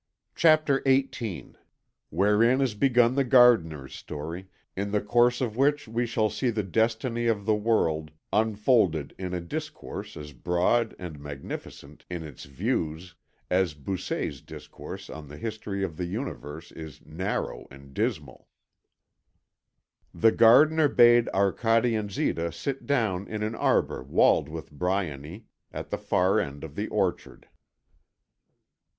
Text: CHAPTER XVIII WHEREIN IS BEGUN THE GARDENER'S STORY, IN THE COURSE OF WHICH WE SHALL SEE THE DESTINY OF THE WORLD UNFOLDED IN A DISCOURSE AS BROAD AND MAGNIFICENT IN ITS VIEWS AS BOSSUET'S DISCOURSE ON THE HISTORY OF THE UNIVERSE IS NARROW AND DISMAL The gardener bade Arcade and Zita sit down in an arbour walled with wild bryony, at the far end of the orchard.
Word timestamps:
CHAPTER 0.33 0.81
XVIII 0.87 1.53
WHEREIN 2.09 2.59
IS 2.59 2.73
BEGUN 2.73 3.13
THE 3.13 3.23
GARDENER'S 3.23 3.93
STORY, 3.93 4.47
IN 4.75 4.89
THE 4.89 4.99
COURSE 5.01 5.41
OF 5.41 5.55
WHICH 5.55 5.87
WE 5.87 6.07
SHALL 6.07 6.31
SEE 6.31 6.49
THE 6.49 6.63
DESTINY 6.63 7.27
OF 7.27 7.45
THE 7.45 7.53
WORLD 7.53 8.09
UNFOLDED 8.33 9.13
IN 9.19 9.35
A 9.35 9.39
DISCOURSE 9.41 10.17
AS 10.17 10.31
BROAD 10.33 10.95
AND 10.97 11.19
MAGNIFICENT 11.19 12.05
IN 12.09 12.23
ITS 12.23 12.45
VIEWS 12.45 13.13
AS 13.51 13.75
BOSSUET'S 13.75 14.41
DISCOURSE 14.41 15.11
ON 15.11 15.27
THE 15.27 15.37
HISTORY 15.37 15.83
OF 15.83 15.97
THE 15.97 16.05
UNIVERSE 16.07 16.71
IS 16.71 17.01
NARROW 17.05 17.67
AND 17.69 17.93
DISMAL 17.93 18.47
The 20.15 20.31
gardener 20.31 20.87
bade 20.87 21.29
Arcade 21.29 21.93
and 21.93 22.11
Zita 22.11 22.51
sit 22.51 22.87
down 22.87 23.27
in 23.27 23.43
an 23.43 23.53
arbour 23.53 24.01
walled 24.01 24.49
with 24.49 24.71
wild 24.71 24.79
bryony, 24.79 25.45
at 25.71 25.91
the 25.91 25.99
far 25.99 26.39
end 26.39 26.63
of 26.63 26.73
the 26.73 26.87
orchard. 26.87 27.47